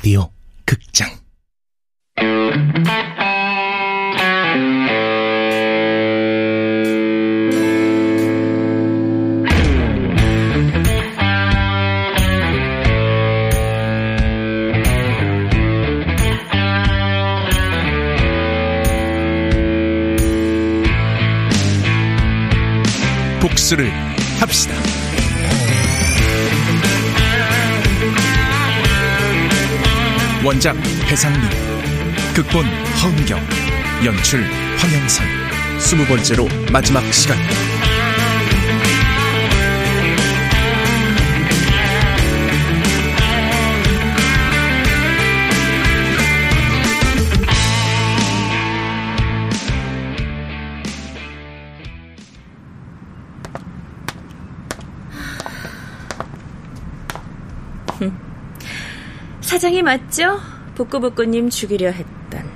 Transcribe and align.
라디오 0.00 0.30
극장 0.64 1.19
원작 30.42 30.74
배상민 31.06 31.42
극본 32.34 32.64
허은경 32.64 33.38
연출 34.04 34.42
황영선. 34.78 35.26
스무 35.78 36.06
번째로 36.06 36.48
마지막 36.72 37.02
시간 37.12 37.36
사장이 59.60 59.82
맞죠? 59.82 60.40
복구복구님 60.74 61.50
죽이려 61.50 61.90
했던. 61.90 62.50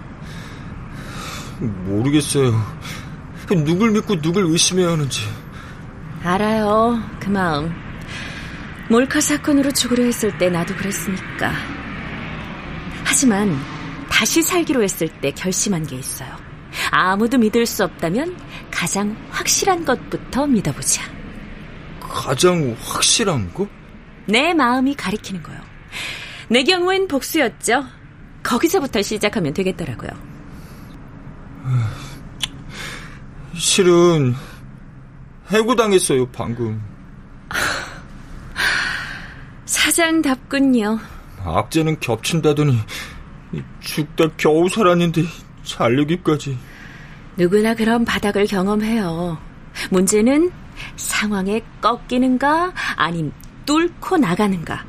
모르겠어요. 1.84 2.50
누굴 3.62 3.90
믿고 3.90 4.22
누굴 4.22 4.46
의심해야 4.46 4.92
하는지. 4.92 5.20
알아요. 6.22 6.98
그 7.20 7.28
마음. 7.28 7.74
몰카 8.88 9.20
사건으로 9.20 9.70
죽으려 9.72 10.02
했을 10.02 10.38
때 10.38 10.48
나도 10.48 10.74
그랬으니까. 10.76 11.52
하지만 13.04 13.54
다시 14.08 14.40
살기로 14.40 14.82
했을 14.82 15.08
때 15.20 15.30
결심한 15.30 15.86
게 15.86 15.96
있어요. 15.96 16.34
아무도 16.90 17.36
믿을 17.36 17.66
수 17.66 17.84
없다면 17.84 18.34
가장 18.70 19.14
확실한 19.28 19.84
것부터 19.84 20.46
믿어보자. 20.46 21.02
가장 22.00 22.74
확실한 22.80 23.52
거? 23.52 23.68
내 24.24 24.54
마음이 24.54 24.94
가리키는 24.94 25.42
거요. 25.42 25.63
내 26.48 26.64
경우엔 26.64 27.08
복수였죠. 27.08 27.84
거기서부터 28.42 29.02
시작하면 29.02 29.54
되겠더라고요. 29.54 30.10
실은 33.54 34.34
해고당했어요, 35.50 36.28
방금. 36.30 36.82
사장답군요. 39.64 40.98
악재는 41.44 42.00
겹친다더니 42.00 42.78
죽다 43.80 44.28
겨우 44.36 44.68
살았는데 44.68 45.22
잘려기까지. 45.62 46.58
누구나 47.36 47.74
그런 47.74 48.04
바닥을 48.04 48.46
경험해요. 48.46 49.38
문제는 49.90 50.50
상황에 50.96 51.62
꺾이는가 51.80 52.72
아님 52.96 53.32
뚫고 53.66 54.18
나가는가 54.18 54.84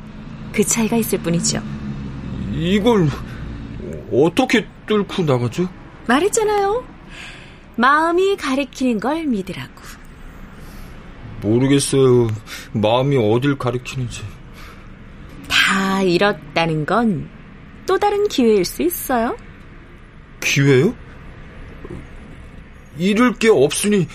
그 0.55 0.63
차이가 0.63 0.95
있을 0.95 1.19
뿐이죠. 1.19 1.61
이걸 2.53 3.07
어떻게 4.11 4.65
뚫고 4.87 5.23
나가죠? 5.23 5.67
말했잖아요. 6.07 6.85
마음이 7.75 8.37
가리키는 8.37 8.99
걸 8.99 9.25
믿으라고. 9.25 9.81
모르겠어요. 11.41 12.29
마음이 12.71 13.17
어딜 13.17 13.57
가리키는지. 13.57 14.21
다 15.49 16.01
잃었다는 16.01 16.85
건 16.85 17.35
또 17.85 17.99
다른 17.99 18.27
기회일 18.27 18.65
수 18.65 18.81
있어요. 18.81 19.37
기회요? 20.41 20.95
잃을 22.97 23.33
게 23.35 23.49
없으니 23.49 24.07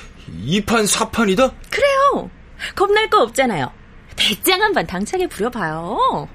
이판사판이다 0.43 1.53
그래요. 1.71 2.31
겁날 2.75 3.09
거 3.11 3.23
없잖아요. 3.23 3.71
대장 4.21 4.63
한번 4.63 4.87
당차게 4.87 5.27
부려봐요. 5.29 6.29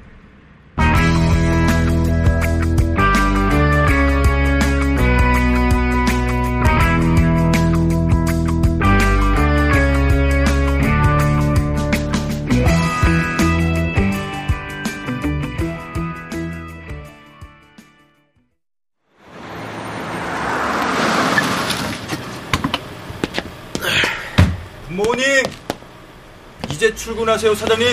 출근하세요, 27.09 27.53
사장님. 27.53 27.87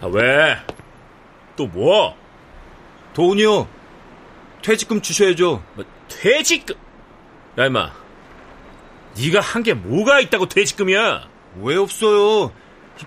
아, 0.00 0.06
왜? 0.06 0.56
또 1.54 1.66
뭐? 1.66 2.16
돈이요. 3.12 3.68
퇴직금 4.62 5.02
주셔야죠. 5.02 5.62
뭐 5.74 5.84
퇴직금? 6.08 6.74
야, 7.58 7.66
임마. 7.66 7.92
네가 9.18 9.40
한 9.40 9.62
게 9.62 9.74
뭐가 9.74 10.20
있다고 10.20 10.48
퇴직금이야? 10.48 11.28
왜 11.60 11.76
없어요? 11.76 12.52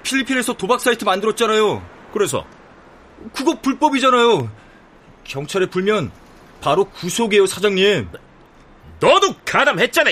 필리핀에서 0.04 0.54
도박 0.54 0.80
사이트 0.80 1.04
만들었잖아요. 1.04 1.84
그래서? 2.14 2.46
그거 3.34 3.60
불법이잖아요. 3.62 4.48
경찰에 5.24 5.66
불면 5.66 6.12
바로 6.62 6.86
구속이에요, 6.86 7.48
사장님. 7.48 8.10
너도 9.00 9.34
가담했잖아. 9.44 10.12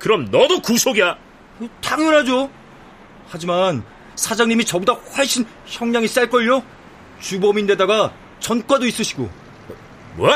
그럼 0.00 0.24
너도 0.32 0.60
구속이야. 0.60 1.16
당연하죠. 1.80 2.50
하지만 3.28 3.82
사장님이 4.16 4.64
저보다 4.64 4.92
훨씬 4.92 5.46
형량이 5.66 6.08
쌀걸요? 6.08 6.62
주범인데다가 7.20 8.12
전과도 8.40 8.86
있으시고. 8.86 9.30
뭐? 10.14 10.30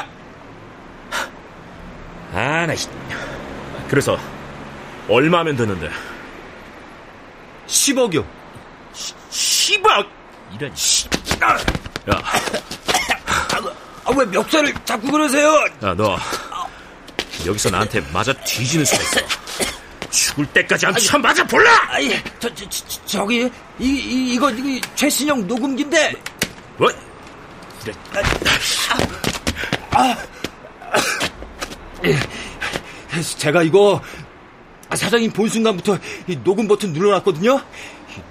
아, 2.33 2.67
나, 2.67 2.75
그래서, 3.89 4.19
얼마 5.09 5.39
하면 5.41 5.57
되는데? 5.57 5.89
10억이요. 7.67 8.25
10억! 9.31 10.09
이런, 10.55 10.75
씨. 10.75 11.09
야. 11.43 11.57
아, 14.05 14.11
왜 14.17 14.25
멱살을 14.27 14.75
자꾸 14.85 15.11
그러세요? 15.11 15.53
야, 15.85 15.95
너. 15.95 16.19
여기서 17.47 17.71
나한테 17.71 18.01
맞아 18.13 18.33
뒤지는 18.33 18.85
수가 18.85 19.03
있어. 19.03 19.21
죽을 20.39 20.47
때까지 20.53 20.87
한 20.87 20.95
참 20.95 21.21
맞아 21.23 21.45
볼라! 21.45 21.71
아이, 21.91 22.11
저, 22.39 22.53
저, 22.55 22.69
저, 22.69 23.07
저기, 23.07 23.51
이, 23.79 23.85
이, 23.85 24.35
이거, 24.35 24.51
이거, 24.51 24.87
최신형 24.95 25.47
녹음기인데. 25.47 26.15
뭐? 26.77 26.89
그래. 27.85 27.93
아, 29.91 30.17
제가 33.39 33.63
이거 33.65 34.01
사장님 34.95 35.33
본 35.33 35.49
순간부터 35.49 35.99
이 36.29 36.37
녹음 36.45 36.69
버튼 36.69 36.93
눌러놨거든요. 36.93 37.61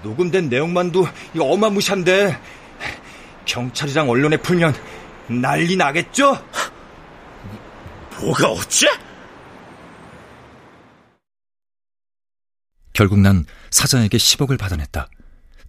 녹음된 0.04 0.50
내용만도 0.50 1.08
어마무시한데 1.40 2.38
경찰이랑 3.46 4.10
언론에 4.10 4.38
풀면 4.38 4.76
난리 5.28 5.76
나겠죠? 5.76 6.42
뭐가 8.20 8.48
어째? 8.50 8.88
결국 12.98 13.20
난 13.20 13.46
사장에게 13.70 14.18
10억을 14.18 14.58
받아냈다. 14.58 15.08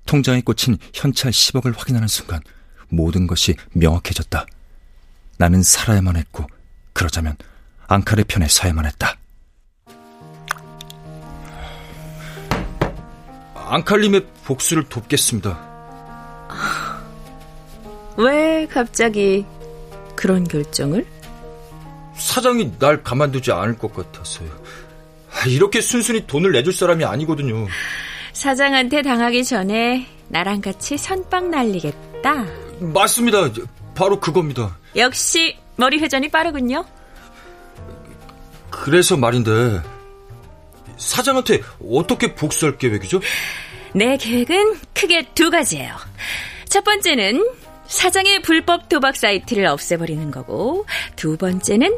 통장에 0.06 0.40
꽂힌 0.40 0.78
현찰 0.94 1.30
10억을 1.30 1.76
확인하는 1.76 2.08
순간 2.08 2.40
모든 2.88 3.26
것이 3.26 3.54
명확해졌다. 3.74 4.46
나는 5.36 5.62
살아야만 5.62 6.16
했고 6.16 6.46
그러자면 6.94 7.36
앙칼의 7.86 8.24
편에 8.24 8.48
서야만 8.48 8.86
했다. 8.86 9.18
앙칼님의 13.54 14.26
복수를 14.44 14.88
돕겠습니다. 14.88 15.68
왜 18.16 18.66
갑자기 18.68 19.44
그런 20.16 20.44
결정을? 20.44 21.06
사장이 22.16 22.78
날 22.78 23.02
가만두지 23.04 23.52
않을 23.52 23.76
것 23.76 23.92
같아서요. 23.92 24.87
이렇게 25.46 25.80
순순히 25.80 26.26
돈을 26.26 26.52
내줄 26.52 26.72
사람이 26.72 27.04
아니거든요. 27.04 27.66
사장한테 28.32 29.02
당하기 29.02 29.44
전에 29.44 30.06
나랑 30.28 30.60
같이 30.60 30.96
선빵 30.96 31.50
날리겠다. 31.50 32.46
맞습니다. 32.80 33.48
바로 33.94 34.20
그겁니다. 34.20 34.78
역시 34.96 35.56
머리 35.76 35.98
회전이 35.98 36.28
빠르군요. 36.28 36.84
그래서 38.70 39.16
말인데 39.16 39.80
사장한테 40.96 41.62
어떻게 41.92 42.34
복수할 42.34 42.78
계획이죠? 42.78 43.20
내 43.94 44.16
계획은 44.16 44.78
크게 44.94 45.28
두 45.34 45.50
가지예요. 45.50 45.94
첫 46.68 46.84
번째는 46.84 47.44
사장의 47.86 48.42
불법 48.42 48.88
도박 48.88 49.16
사이트를 49.16 49.66
없애버리는 49.66 50.30
거고 50.30 50.84
두 51.16 51.36
번째는 51.36 51.96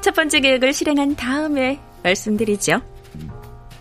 첫 0.00 0.14
번째 0.14 0.40
계획을 0.40 0.72
실행한 0.72 1.14
다음에 1.14 1.78
말씀드리죠. 2.02 2.80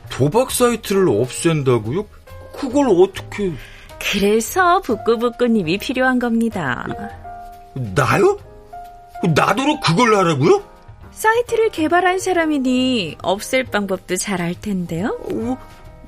도박 0.10 0.52
사이트를 0.52 1.08
없앤다고요? 1.10 2.06
그걸 2.54 2.88
어떻게... 2.90 3.52
그래서 4.00 4.80
북구북구님이 4.82 5.78
필요한 5.78 6.20
겁니다. 6.20 6.86
나요? 7.96 8.38
나더러 9.36 9.80
그걸 9.82 10.16
하라고요? 10.16 10.64
사이트를 11.12 11.70
개발한 11.70 12.20
사람이니 12.20 13.18
없앨 13.22 13.66
방법도 13.66 14.16
잘 14.16 14.42
알 14.42 14.56
텐데요. 14.56 15.20
뭐, 15.30 15.58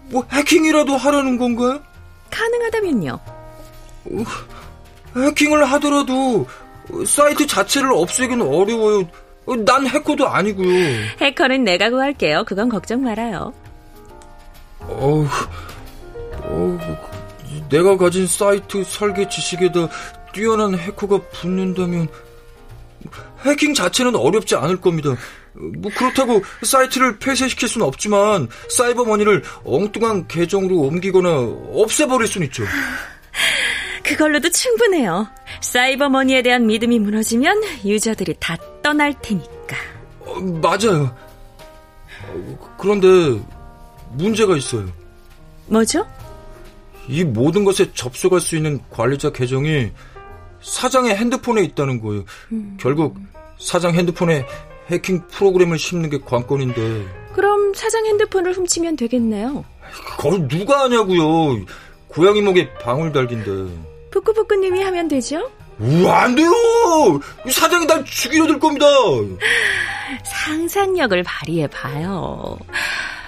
뭐 0.09 0.25
해킹이라도 0.31 0.95
하라는 0.95 1.37
건가요? 1.37 1.81
가능하다면요. 2.29 3.19
어, 4.05 4.23
해킹을 5.17 5.65
하더라도 5.73 6.47
사이트 7.05 7.45
자체를 7.45 7.91
없애기는 7.91 8.45
어려워요. 8.47 9.07
난 9.45 9.87
해커도 9.87 10.27
아니고요. 10.27 10.69
해커는 11.19 11.63
내가 11.63 11.89
구할게요. 11.89 12.43
그건 12.45 12.69
걱정 12.69 13.03
말아요. 13.03 13.53
어우, 14.79 15.27
어우, 16.43 16.79
내가 17.69 17.97
가진 17.97 18.27
사이트 18.27 18.83
설계 18.83 19.27
지식에다 19.27 19.89
뛰어난 20.33 20.77
해커가 20.77 21.19
붙는다면 21.31 22.07
해킹 23.45 23.73
자체는 23.73 24.15
어렵지 24.15 24.55
않을 24.55 24.79
겁니다. 24.79 25.15
뭐 25.53 25.91
그렇다고 25.95 26.41
사이트를 26.63 27.19
폐쇄시킬 27.19 27.67
수는 27.67 27.85
없지만 27.85 28.47
사이버머니를 28.69 29.43
엉뚱한 29.65 30.27
계정으로 30.27 30.77
옮기거나 30.77 31.29
없애버릴 31.73 32.27
수는 32.27 32.47
있죠. 32.47 32.63
그걸로도 34.03 34.49
충분해요. 34.49 35.27
사이버머니에 35.61 36.41
대한 36.41 36.67
믿음이 36.67 36.99
무너지면 36.99 37.61
유저들이 37.85 38.35
다 38.39 38.57
떠날 38.81 39.13
테니까. 39.21 39.75
어, 40.21 40.39
맞아요. 40.39 41.15
그런데 42.77 43.41
문제가 44.13 44.55
있어요. 44.57 44.87
뭐죠? 45.67 46.05
이 47.07 47.23
모든 47.23 47.63
것에 47.63 47.91
접속할 47.93 48.39
수 48.39 48.55
있는 48.55 48.79
관리자 48.89 49.31
계정이 49.31 49.91
사장의 50.61 51.15
핸드폰에 51.15 51.63
있다는 51.63 52.01
거예요. 52.01 52.23
음. 52.51 52.77
결국 52.79 53.17
사장 53.57 53.93
핸드폰에 53.95 54.45
해킹 54.89 55.27
프로그램을 55.27 55.77
심는 55.77 56.09
게 56.09 56.19
관건인데. 56.19 57.05
그럼 57.33 57.73
사장 57.73 58.05
핸드폰을 58.05 58.53
훔치면 58.53 58.97
되겠네요. 58.97 59.63
그걸 60.17 60.47
누가 60.47 60.81
하냐고요. 60.81 61.65
고양이 62.07 62.41
목에 62.41 62.73
방울 62.75 63.11
달긴데. 63.11 64.09
부끄부끄님이 64.11 64.81
하면 64.83 65.07
되죠? 65.07 65.49
안 66.09 66.35
돼요! 66.35 66.51
사장이 67.49 67.85
날 67.87 68.03
죽이려 68.05 68.47
들 68.47 68.59
겁니다! 68.59 68.85
상상력을 70.23 71.23
발휘해봐요. 71.23 72.57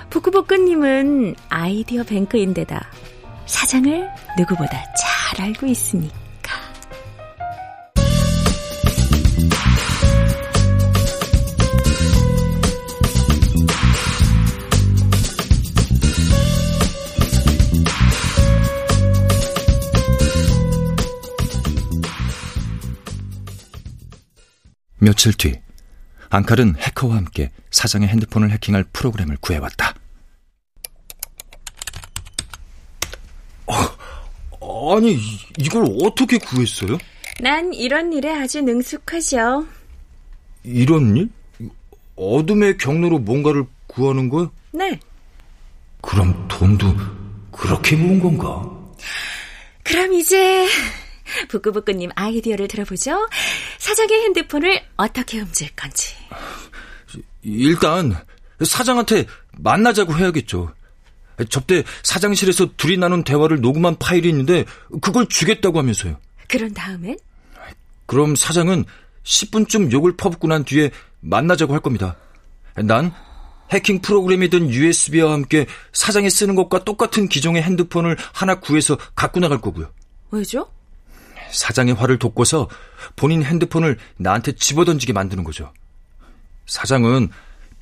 부끄부끄님은 0.09 1.35
아이디어 1.49 2.03
뱅크인데다 2.03 2.85
사장을 3.47 4.07
누구보다 4.37 4.83
잘 4.95 5.45
알고 5.45 5.65
있으니까. 5.65 6.22
며칠 25.03 25.33
뒤 25.33 25.59
앙칼은 26.29 26.75
해커와 26.77 27.17
함께 27.17 27.51
사장의 27.71 28.07
핸드폰을 28.07 28.51
해킹할 28.51 28.85
프로그램을 28.93 29.37
구해왔다. 29.41 29.93
어, 34.61 34.95
아니 34.95 35.19
이걸 35.57 35.85
어떻게 36.01 36.37
구했어요? 36.37 36.97
난 37.41 37.73
이런 37.73 38.13
일에 38.13 38.33
아주 38.33 38.61
능숙하죠. 38.61 39.67
이런 40.63 41.17
일? 41.17 41.29
어둠의 42.15 42.77
경로로 42.77 43.19
뭔가를 43.19 43.65
구하는 43.87 44.29
거야? 44.29 44.49
네. 44.71 44.97
그럼 46.01 46.47
돈도 46.47 46.95
그렇게 47.51 47.95
모은 47.97 48.19
건가? 48.21 48.69
그럼 49.83 50.13
이제 50.13 50.65
부끄부끄님 51.49 52.11
아이디어를 52.15 52.67
들어보죠. 52.67 53.27
사장의 53.79 54.21
핸드폰을 54.23 54.81
어떻게 54.97 55.39
훔칠 55.39 55.69
건지. 55.75 56.15
일단 57.41 58.15
사장한테 58.63 59.25
만나자고 59.57 60.15
해야겠죠. 60.17 60.73
접대 61.49 61.83
사장실에서 62.03 62.69
둘이 62.77 62.97
나눈 62.97 63.23
대화를 63.23 63.59
녹음한 63.61 63.97
파일이 63.97 64.29
있는데 64.29 64.65
그걸 65.01 65.27
주겠다고 65.27 65.79
하면서요. 65.79 66.17
그런 66.47 66.73
다음엔? 66.73 67.17
그럼 68.05 68.35
사장은 68.35 68.85
10분쯤 69.23 69.91
욕을 69.91 70.15
퍼붓고 70.15 70.47
난 70.47 70.63
뒤에 70.63 70.91
만나자고 71.21 71.73
할 71.73 71.79
겁니다. 71.79 72.15
난 72.75 73.13
해킹 73.71 74.01
프로그램이 74.01 74.49
든 74.49 74.69
USB와 74.69 75.31
함께 75.33 75.65
사장이 75.93 76.29
쓰는 76.29 76.55
것과 76.55 76.83
똑같은 76.83 77.27
기종의 77.27 77.63
핸드폰을 77.63 78.17
하나 78.33 78.59
구해서 78.59 78.97
갖고 79.15 79.39
나갈 79.39 79.61
거고요. 79.61 79.91
왜죠? 80.31 80.69
사장의 81.53 81.93
화를 81.93 82.19
돋궈서 82.19 82.67
본인 83.15 83.43
핸드폰을 83.43 83.97
나한테 84.17 84.53
집어던지게 84.53 85.13
만드는 85.13 85.43
거죠. 85.43 85.71
사장은 86.65 87.29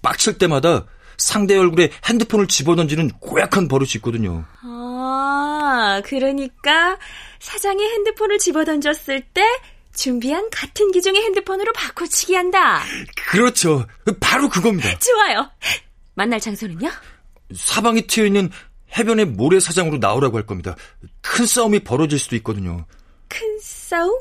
빡칠 0.01 0.37
때마다 0.37 0.85
상대 1.17 1.57
얼굴에 1.57 1.91
핸드폰을 2.05 2.47
집어던지는 2.47 3.09
고약한 3.19 3.67
버릇이 3.67 3.91
있거든요. 3.95 4.45
아, 4.63 6.01
그러니까 6.05 6.97
사장이 7.39 7.83
핸드폰을 7.83 8.39
집어던졌을 8.39 9.21
때 9.33 9.43
준비한 9.93 10.49
같은 10.51 10.91
기종의 10.91 11.21
핸드폰으로 11.21 11.73
바꿔치기 11.73 12.33
한다. 12.33 12.81
그렇죠. 13.29 13.85
바로 14.19 14.49
그겁니다. 14.49 14.97
좋아요. 14.99 15.49
만날 16.15 16.39
장소는요? 16.39 16.89
사방이 17.55 18.07
트여 18.07 18.25
있는 18.25 18.49
해변의 18.97 19.25
모래사장으로 19.25 19.97
나오라고 19.97 20.37
할 20.37 20.45
겁니다. 20.45 20.75
큰 21.21 21.45
싸움이 21.45 21.81
벌어질 21.81 22.19
수도 22.19 22.35
있거든요. 22.37 22.85
큰 23.31 23.59
싸움? 23.61 24.19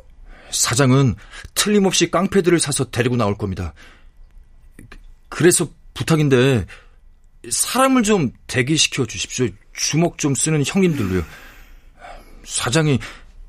사장은 0.51 1.17
틀림없이 1.55 2.11
깡패들을 2.11 2.59
사서 2.61 2.91
데리고 2.91 3.17
나올 3.17 3.37
겁니다. 3.37 3.75
그래서 5.29 5.69
부탁인데 5.95 6.67
사람을 7.49 8.03
좀 8.05 8.31
대기시켜 8.47 9.07
주십시오. 9.07 9.49
주먹 9.73 10.19
좀 10.19 10.35
쓰는 10.35 10.63
형님들로요. 10.65 11.23
사장이 12.45 12.99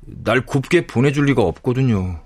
날 0.00 0.44
곱게 0.44 0.86
보내줄 0.86 1.26
리가 1.26 1.42
없거든요. 1.42 2.21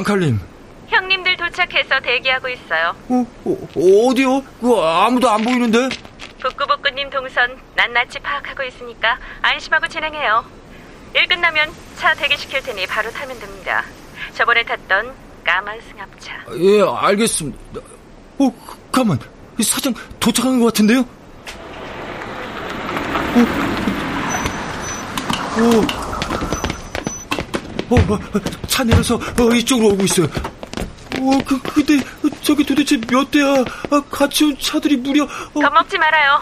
앙칼님. 0.00 0.40
형님들 0.88 1.36
도착해서 1.36 2.00
대기하고 2.00 2.48
있어요. 2.48 2.94
어, 3.08 3.26
어 3.44 4.14
디요 4.14 4.42
그 4.60 4.74
아무도 4.80 5.28
안 5.30 5.42
보이는데? 5.44 5.88
북구북구님 6.40 7.10
동선 7.10 7.56
낱낱이 7.76 8.18
파악하고 8.20 8.62
있으니까 8.64 9.18
안심하고 9.42 9.86
진행해요. 9.88 10.44
일 11.14 11.28
끝나면 11.28 11.70
차 11.96 12.14
대기시킬 12.14 12.62
테니 12.62 12.86
바로 12.86 13.10
타면 13.10 13.38
됩니다. 13.38 13.84
저번에 14.34 14.62
탔던 14.64 15.12
까만 15.44 15.80
승합차. 15.82 16.44
예, 16.58 16.82
알겠습니다. 16.82 17.80
어, 18.38 18.52
가만. 18.90 19.18
사장 19.62 19.92
도착한 20.18 20.58
것 20.58 20.66
같은데요? 20.66 21.00
어, 23.36 23.44
어, 25.60 25.99
어, 27.90 27.96
차 28.68 28.84
내려서 28.84 29.16
어, 29.16 29.54
이쪽으로 29.54 29.88
오고 29.94 30.04
있어요. 30.04 30.26
어, 30.26 31.38
그, 31.44 31.60
근데 31.60 32.02
저기 32.42 32.64
도대체 32.64 32.96
몇 33.08 33.30
대야? 33.30 33.64
아, 33.90 34.02
같이 34.10 34.44
온 34.44 34.56
차들이 34.58 34.96
무려... 34.96 35.24
어... 35.24 35.60
겁먹지 35.60 35.98
말아요. 35.98 36.40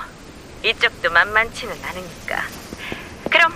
이쪽도 0.65 1.11
만만치는 1.11 1.75
않으니까. 1.83 2.43
그럼. 3.31 3.53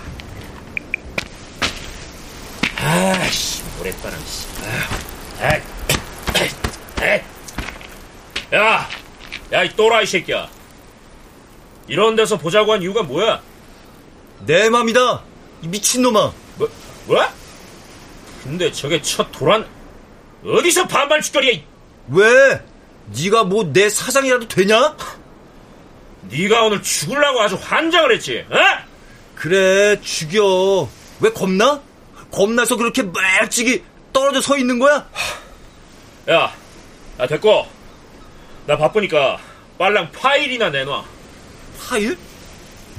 아씨, 2.77 3.63
모래바람, 3.77 4.19
씨. 4.25 4.47
아, 8.51 8.57
야, 8.57 8.89
야, 9.51 9.63
이 9.63 9.75
또라이 9.75 10.05
새끼야. 10.05 10.49
이런 11.87 12.15
데서 12.15 12.37
보자고 12.37 12.73
한 12.73 12.81
이유가 12.81 13.03
뭐야? 13.03 13.41
내 14.45 14.69
맘이다. 14.69 15.23
이 15.61 15.67
미친놈아. 15.67 16.33
뭐, 16.57 16.69
뭐? 17.07 17.42
근데 18.43 18.71
저게 18.71 19.01
첫 19.01 19.31
도란 19.31 19.65
어디서 20.45 20.87
반말 20.87 21.21
짓거리야? 21.21 21.59
왜? 22.09 22.61
네가 23.17 23.45
뭐 23.45 23.71
내 23.71 23.89
사장이라도 23.89 24.47
되냐? 24.47 24.95
네가 26.29 26.63
오늘 26.63 26.81
죽을라고 26.81 27.41
아주 27.41 27.57
환장을 27.61 28.13
했지, 28.13 28.45
어? 28.49 28.55
그래, 29.35 29.99
죽여. 30.01 30.87
왜 31.19 31.29
겁나? 31.31 31.81
겁나서 32.31 32.75
그렇게 32.77 33.03
멀찍이 33.03 33.83
떨어져 34.13 34.41
서 34.41 34.57
있는 34.57 34.79
거야? 34.79 35.07
야, 36.29 36.53
야 37.19 37.27
됐고. 37.27 37.67
나 38.65 38.77
바쁘니까 38.77 39.37
빨랑 39.77 40.11
파일이나 40.13 40.69
내놔. 40.69 41.03
파일? 41.79 42.17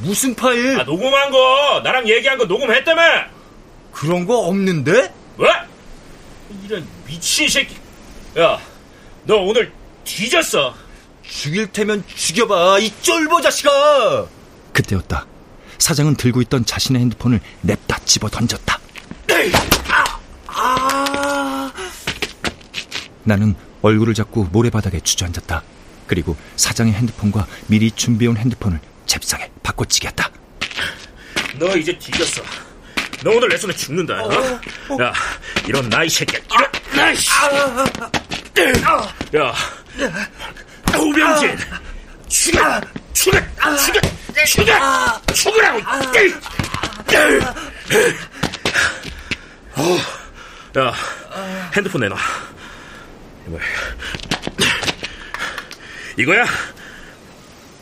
무슨 0.00 0.34
파일? 0.34 0.78
아, 0.80 0.84
녹음한 0.84 1.30
거, 1.30 1.80
나랑 1.82 2.08
얘기한 2.08 2.36
거 2.36 2.44
녹음했다며? 2.44 3.02
그런 3.92 4.26
거 4.26 4.38
없는데? 4.40 5.12
왜? 5.36 5.48
이런 6.64 6.86
미친 7.06 7.48
새끼. 7.48 7.76
야, 8.38 8.60
너 9.24 9.36
오늘 9.36 9.72
뒤졌어. 10.04 10.74
죽일 11.22 11.70
테면 11.72 12.04
죽여봐, 12.14 12.78
이 12.80 12.92
쫄보 13.02 13.40
자식아! 13.40 14.26
그때였다. 14.72 15.26
사장은 15.78 16.16
들고 16.16 16.42
있던 16.42 16.64
자신의 16.64 17.00
핸드폰을 17.02 17.40
냅다 17.62 17.98
집어 18.04 18.28
던졌다. 18.28 18.78
아, 19.88 20.20
아. 20.46 21.72
나는 23.24 23.54
얼굴을 23.82 24.14
잡고 24.14 24.44
모래바닥에 24.44 25.00
주저앉았다. 25.00 25.62
그리고 26.06 26.36
사장의 26.56 26.92
핸드폰과 26.92 27.46
미리 27.66 27.90
준비해온 27.90 28.36
핸드폰을 28.36 28.80
잽싸게 29.06 29.50
바꿔치기했다. 29.62 30.30
너 31.58 31.76
이제 31.76 31.98
뒤졌어. 31.98 32.42
너 33.24 33.30
오늘 33.30 33.48
내 33.48 33.56
손에 33.56 33.72
죽는다. 33.72 34.22
어? 34.22 34.28
어? 34.28 35.02
야, 35.02 35.12
이런 35.66 35.88
나이 35.88 36.10
새끼야. 36.10 36.40
이런 36.52 36.70
나이 36.94 37.16
씨. 37.16 37.30
야, 39.34 39.54
오병진, 40.94 41.58
죽여, 42.28 42.80
죽여, 43.14 43.40
죽여, 43.78 44.00
죽여, 44.44 45.20
죽으라고. 45.32 45.78
야, 50.76 50.92
핸드폰 51.74 52.00
내놔. 52.02 52.16
이거 53.48 53.58
이거야? 56.18 56.44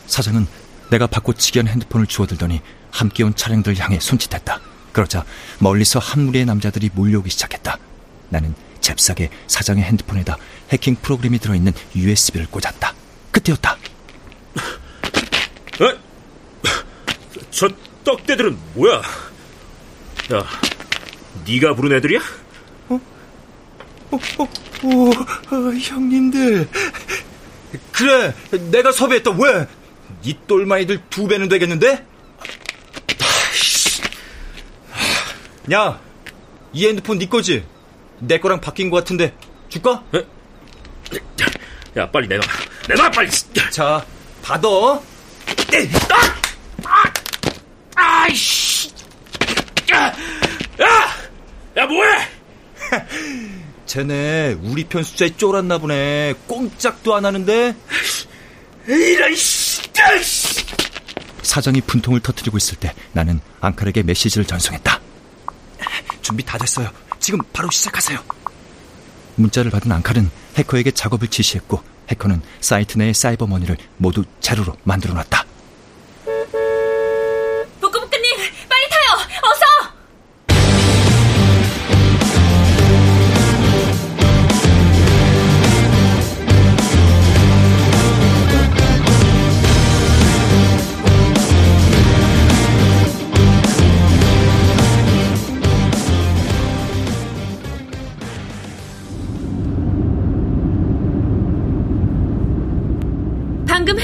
사장은 0.06 0.46
내가 0.90 1.08
바꿔치기한 1.08 1.66
핸드폰을 1.66 2.06
주워들더니 2.06 2.60
함께 2.92 3.24
온 3.24 3.34
차량들 3.34 3.76
향해 3.78 3.98
손짓했다. 3.98 4.71
그러자 4.92 5.24
멀리서 5.58 5.98
한 5.98 6.26
무리의 6.26 6.44
남자들이 6.44 6.90
몰려오기 6.94 7.30
시작했다. 7.30 7.78
나는 8.28 8.54
잽싸게 8.80 9.30
사장의 9.46 9.84
핸드폰에다 9.84 10.36
해킹 10.70 10.96
프로그램이 10.96 11.38
들어있는 11.38 11.72
USB를 11.96 12.46
꽂았다. 12.46 12.94
그때였다. 13.30 13.76
어? 15.80 15.98
저 17.50 17.68
떡대들은 18.04 18.58
뭐야? 18.74 19.02
야, 20.32 20.46
네가 21.46 21.74
부른 21.74 21.96
애들이야? 21.96 22.20
어? 22.88 23.00
어, 24.10 24.16
어, 24.38 24.48
오, 24.84 25.10
어, 25.10 25.72
형님들. 25.80 26.68
그래, 27.92 28.34
내가 28.70 28.92
섭외했다. 28.92 29.30
왜? 29.32 29.66
이 30.24 30.36
똘마이들 30.46 31.00
두 31.08 31.26
배는 31.26 31.48
되겠는데? 31.48 32.06
야, 35.70 36.00
이 36.72 36.86
핸드폰 36.86 37.18
네 37.18 37.28
거지? 37.28 37.64
내 38.18 38.38
거랑 38.38 38.60
바뀐 38.60 38.90
것 38.90 38.96
같은데 38.96 39.34
줄까? 39.68 40.02
에? 40.14 40.24
야, 41.96 42.10
빨리 42.10 42.26
내놔. 42.26 42.40
내놔, 42.88 43.10
빨리. 43.10 43.30
자, 43.70 44.04
받아. 44.42 44.68
아! 46.84 47.12
아이씨. 47.94 48.90
야, 49.92 50.06
야, 50.06 51.08
야, 51.76 51.86
뭐해? 51.86 52.28
쟤네 53.86 54.58
우리 54.62 54.84
편 54.84 55.02
숫자에 55.02 55.36
쫄았나 55.36 55.78
보네. 55.78 56.34
꼼짝도 56.46 57.14
안 57.14 57.24
하는데. 57.24 57.76
이런 58.88 59.34
씨. 59.36 59.82
사장이 61.42 61.82
분통을 61.82 62.20
터뜨리고 62.20 62.56
있을 62.56 62.78
때 62.78 62.94
나는 63.12 63.40
앙칼에게 63.60 64.02
메시지를 64.02 64.46
전송했다. 64.46 65.01
준비 66.22 66.44
다 66.44 66.56
됐어요. 66.56 66.90
지금 67.18 67.40
바로 67.52 67.70
시작하세요. 67.70 68.18
문자를 69.36 69.70
받은 69.70 69.90
앙칼은 69.90 70.30
해커에게 70.56 70.92
작업을 70.92 71.28
지시했고 71.28 71.82
해커는 72.10 72.42
사이트 72.60 72.98
내의 72.98 73.14
사이버머니를 73.14 73.76
모두 73.96 74.24
자료로 74.40 74.76
만들어 74.84 75.14
놨다. 75.14 75.41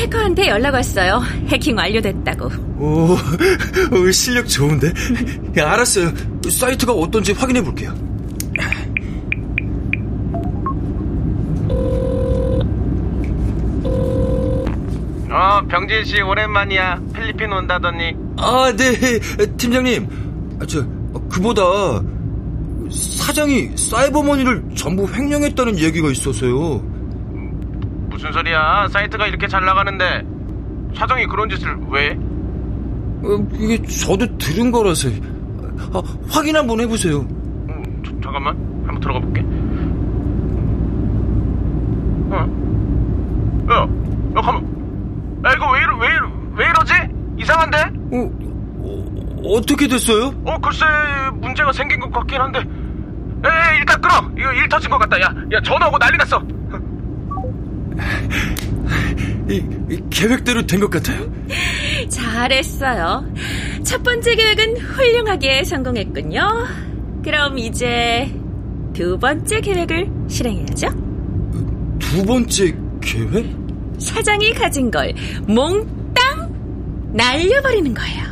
해커한테 0.08 0.48
연락 0.48 0.74
왔어요. 0.74 1.22
해킹 1.48 1.76
완료됐다고. 1.76 2.50
오, 2.78 3.16
오 3.92 4.10
실력 4.10 4.48
좋은데? 4.48 4.92
야, 5.58 5.72
알았어요. 5.72 6.12
사이트가 6.50 6.92
어떤지 6.92 7.32
확인해 7.32 7.62
볼게요. 7.62 7.94
어, 15.30 15.60
병진 15.68 16.04
씨 16.04 16.20
오랜만이야. 16.22 17.00
필리핀 17.14 17.52
온다더니. 17.52 18.14
아, 18.38 18.72
네, 18.76 19.18
팀장님. 19.58 20.58
아, 20.60 20.66
저 20.66 20.84
그보다 21.30 21.62
사장이 22.90 23.76
사이버머니를 23.76 24.64
전부 24.74 25.06
횡령했다는 25.12 25.78
얘기가 25.78 26.10
있어서요. 26.10 26.97
무슨 28.18 28.32
소리야? 28.32 28.88
사이트가 28.88 29.28
이렇게 29.28 29.46
잘 29.46 29.64
나가는데 29.64 30.24
사장이 30.96 31.26
그런 31.26 31.48
짓을 31.48 31.76
왜? 31.88 32.18
어, 33.22 33.46
이게 33.54 33.80
저도 33.86 34.26
들은 34.38 34.72
거라서 34.72 35.08
아, 35.94 36.02
확인 36.28 36.56
한번 36.56 36.80
해보세요. 36.80 37.20
음, 37.20 38.02
저, 38.04 38.10
잠깐만, 38.20 38.56
한번 38.84 38.98
들어가 38.98 39.20
볼게. 39.20 39.40
어, 42.30 43.70
야, 43.70 43.86
야, 44.36 44.40
가만. 44.40 44.64
야, 45.46 45.52
이거 45.54 45.70
왜, 45.70 45.80
이러, 45.80 45.96
왜, 45.98 46.08
왜 46.56 46.64
이러지? 46.70 46.92
이상한데? 47.38 47.78
어, 48.16 48.30
어, 48.80 49.56
어떻게 49.56 49.86
됐어요? 49.86 50.34
어, 50.44 50.58
글쎄, 50.58 50.84
문제가 51.34 51.72
생긴 51.72 52.00
것 52.00 52.10
같긴 52.10 52.40
한데. 52.40 52.58
에, 52.58 53.76
일단 53.78 54.00
끊어. 54.00 54.28
이거 54.36 54.52
일 54.54 54.68
터진 54.68 54.90
것 54.90 54.98
같다. 54.98 55.20
야, 55.20 55.32
야, 55.52 55.60
전화 55.62 55.86
오고 55.86 55.98
난리 56.00 56.18
났어. 56.18 56.42
이, 59.48 59.62
이 59.90 60.00
계획대로 60.10 60.66
된 60.66 60.80
것 60.80 60.90
같아요. 60.90 61.30
잘했어요. 62.08 63.24
첫 63.82 64.02
번째 64.02 64.34
계획은 64.34 64.76
훌륭하게 64.76 65.64
성공했군요. 65.64 66.66
그럼 67.24 67.58
이제 67.58 68.32
두 68.92 69.18
번째 69.18 69.60
계획을 69.60 70.08
실행해야죠. 70.28 70.88
두 71.98 72.24
번째 72.24 72.74
계획? 73.00 73.56
사장이 73.98 74.52
가진 74.52 74.90
걸 74.90 75.12
몽땅 75.46 77.12
날려버리는 77.14 77.94
거예요. 77.94 78.28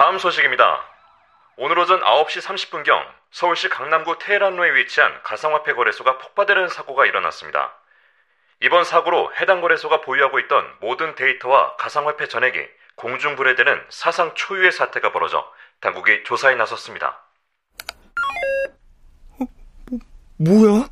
다음 0.00 0.18
소식입니다. 0.18 0.82
오늘 1.58 1.78
오전 1.78 2.00
9시 2.00 2.40
30분경 2.40 3.04
서울시 3.32 3.68
강남구 3.68 4.16
테헤란로에 4.18 4.74
위치한 4.76 5.12
가상화폐 5.24 5.74
거래소가 5.74 6.16
폭파되는 6.16 6.70
사고가 6.70 7.04
일어났습니다. 7.04 7.74
이번 8.62 8.84
사고로 8.84 9.30
해당 9.38 9.60
거래소가 9.60 10.00
보유하고 10.00 10.38
있던 10.40 10.64
모든 10.80 11.14
데이터와 11.16 11.76
가상화폐 11.76 12.28
전액이 12.28 12.58
공중 12.94 13.36
분해되는 13.36 13.78
사상 13.90 14.34
초유의 14.34 14.72
사태가 14.72 15.12
벌어져 15.12 15.44
당국이 15.80 16.24
조사에 16.24 16.54
나섰습니다. 16.54 17.22
어, 19.38 19.44
뭐, 19.90 19.98
뭐야? 20.38 20.88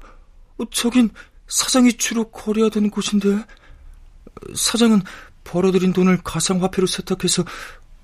저긴 0.70 1.08
사장이 1.46 1.94
주로 1.94 2.30
거래하던 2.30 2.90
곳인데 2.90 3.28
사장은 4.54 5.00
벌어들인 5.44 5.94
돈을 5.94 6.18
가상화폐로 6.22 6.86
세탁해서 6.86 7.44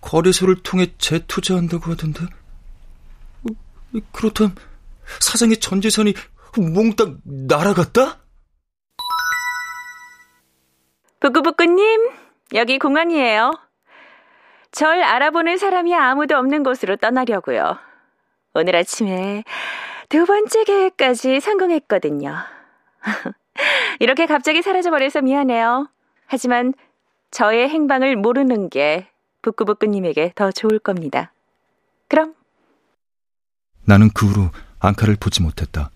거래소를 0.04 0.62
통해 0.62 0.92
재투자한다고 0.98 1.90
하던데 1.90 2.26
그렇다면 4.12 4.54
사장의 5.20 5.56
전 5.58 5.80
재산이 5.80 6.14
몽땅 6.56 7.20
날아갔다? 7.24 8.18
부끄부끄님, 11.20 12.10
여기 12.54 12.78
공항이에요. 12.78 13.52
절 14.70 15.02
알아보는 15.02 15.56
사람이 15.56 15.94
아무도 15.94 16.36
없는 16.36 16.62
곳으로 16.62 16.96
떠나려고요. 16.96 17.78
오늘 18.52 18.76
아침에 18.76 19.42
두 20.10 20.26
번째 20.26 20.64
계획까지 20.64 21.40
성공했거든요. 21.40 22.36
이렇게 24.00 24.26
갑자기 24.26 24.60
사라져버려서 24.60 25.22
미안해요. 25.22 25.88
하지만 26.26 26.74
저의 27.30 27.68
행방을 27.68 28.16
모르는 28.16 28.68
게 28.68 29.08
부끄부끄님에게 29.44 30.32
더 30.34 30.50
좋을 30.50 30.78
겁니다. 30.78 31.32
그럼 32.08 32.34
나는 33.84 34.10
그 34.10 34.26
후로 34.26 34.50
앙카를 34.78 35.16
보지 35.16 35.42
못했다. 35.42 35.90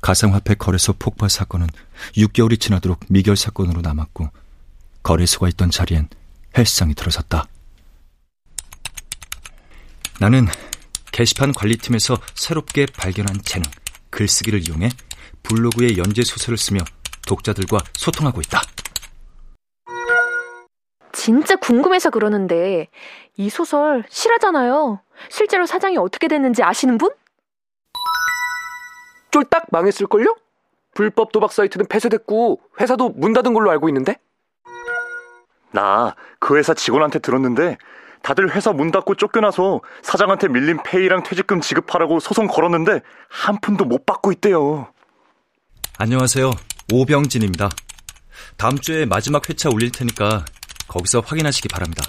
가상화폐 0.00 0.54
거래소 0.54 0.92
폭발 0.92 1.28
사건은 1.28 1.66
6개월이 2.14 2.60
지나도록 2.60 3.00
미결 3.08 3.36
사건으로 3.36 3.80
남았고 3.80 4.30
거래소가 5.02 5.48
있던 5.48 5.70
자리엔 5.70 6.08
헬스장이 6.56 6.94
들어섰다. 6.94 7.46
나는 10.20 10.46
게시판 11.12 11.52
관리팀에서 11.52 12.16
새롭게 12.34 12.86
발견한 12.86 13.40
재능, 13.42 13.68
글쓰기를 14.10 14.68
이용해 14.68 14.90
블로그에 15.42 15.96
연재 15.96 16.22
소설을 16.22 16.56
쓰며 16.56 16.80
독자들과 17.26 17.78
소통하고 17.94 18.40
있다. 18.40 18.62
진짜 21.28 21.56
궁금해서 21.56 22.08
그러는데 22.08 22.88
이 23.36 23.50
소설 23.50 24.02
실화잖아요. 24.08 25.02
실제로 25.28 25.66
사장이 25.66 25.98
어떻게 25.98 26.26
됐는지 26.26 26.62
아시는 26.62 26.96
분? 26.96 27.10
쫄딱 29.30 29.66
망했을걸요? 29.70 30.34
불법 30.94 31.30
도박 31.30 31.52
사이트는 31.52 31.84
폐쇄됐고 31.86 32.62
회사도 32.80 33.10
문 33.10 33.34
닫은 33.34 33.52
걸로 33.52 33.70
알고 33.70 33.90
있는데? 33.90 34.16
나 35.70 36.14
그 36.40 36.56
회사 36.56 36.72
직원한테 36.72 37.18
들었는데 37.18 37.76
다들 38.22 38.54
회사 38.56 38.72
문 38.72 38.90
닫고 38.90 39.16
쫓겨나서 39.16 39.82
사장한테 40.00 40.48
밀린 40.48 40.78
페이랑 40.82 41.22
퇴직금 41.24 41.60
지급하라고 41.60 42.20
소송 42.20 42.46
걸었는데 42.46 43.02
한 43.28 43.60
푼도 43.60 43.84
못 43.84 44.06
받고 44.06 44.32
있대요. 44.32 44.90
안녕하세요. 45.98 46.52
오병진입니다. 46.90 47.68
다음 48.56 48.78
주에 48.78 49.04
마지막 49.04 49.46
회차 49.50 49.68
올릴 49.68 49.92
테니까 49.92 50.46
거기서 50.88 51.20
확인하시기 51.20 51.68
바랍니다. 51.68 52.02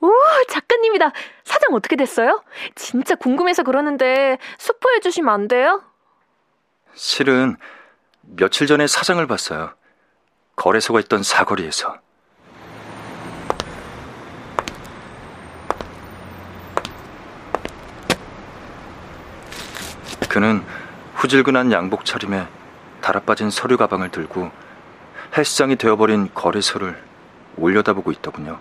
오, 0.00 0.10
작가님이다. 0.50 1.10
사장 1.44 1.74
어떻게 1.74 1.96
됐어요? 1.96 2.44
진짜 2.74 3.14
궁금해서 3.14 3.62
그러는데 3.62 4.38
스포해 4.58 5.00
주시면 5.00 5.32
안 5.32 5.48
돼요? 5.48 5.82
실은 6.94 7.56
며칠 8.20 8.66
전에 8.66 8.86
사장을 8.86 9.26
봤어요. 9.26 9.74
거래소가 10.56 11.00
있던 11.00 11.22
사거리에서. 11.22 11.96
그는 20.28 20.64
후질근한 21.14 21.70
양복 21.72 22.04
차림에 22.04 22.46
달아빠진 23.00 23.50
서류 23.50 23.76
가방을 23.76 24.10
들고 24.10 24.50
헬스장이 25.36 25.76
되어버린 25.76 26.32
거래소를 26.32 27.02
올려다보고 27.56 28.12
있더군요. 28.12 28.60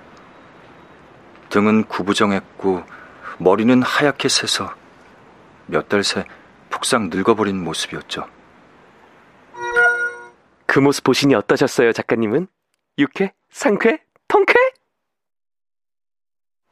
등은 1.49 1.83
구부정했고 1.85 2.83
머리는 3.37 3.81
하얗게 3.81 4.27
새서 4.27 4.73
몇 5.67 5.87
달새 5.87 6.25
푹상 6.69 7.09
늙어버린 7.11 7.63
모습이었죠. 7.63 8.27
그 10.65 10.79
모습 10.79 11.03
보시니 11.03 11.35
어떠셨어요, 11.35 11.93
작가님은? 11.93 12.47
유쾌? 12.97 13.33
상쾌? 13.51 13.99
통쾌? 14.27 14.53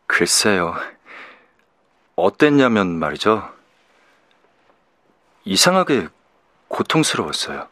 글쎄요. 0.07 0.75
어땠냐면 2.15 2.97
말이죠. 2.97 3.47
이상하게 5.45 6.07
고통스러웠어요. 6.67 7.67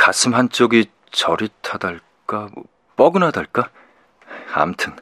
가슴 0.00 0.34
한쪽이 0.34 0.90
저릿하달까, 1.10 2.48
뭐, 2.54 2.64
뻐근하달까? 2.96 3.68
암튼. 4.54 4.96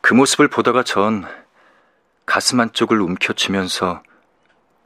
그 0.00 0.14
모습을 0.14 0.48
보다가 0.48 0.82
전 0.82 1.26
가슴 2.24 2.58
한쪽을 2.58 3.02
움켜쥐면서 3.02 4.02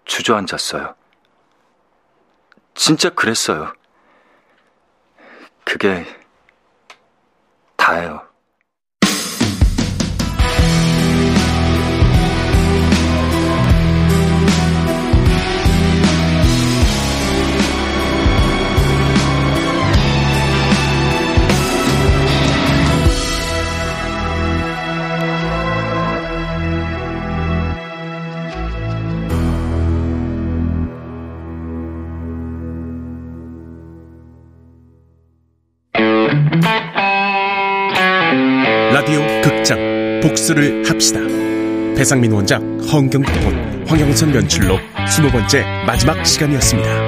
주저앉았어요. 0.07 0.97
진짜 2.75 3.11
그랬어요. 3.11 3.73
그게 5.65 6.05
다예요. 7.77 8.27
라디오 39.07 39.21
극장 39.41 40.21
복수를 40.21 40.83
합시다. 40.91 41.21
배상민 41.97 42.33
원작, 42.33 42.61
허은경 42.93 43.23
극본, 43.23 43.87
황영선 43.87 44.35
연출로 44.35 44.81
스무 45.09 45.31
번째 45.31 45.63
마지막 45.87 46.27
시간이었습니다. 46.27 47.06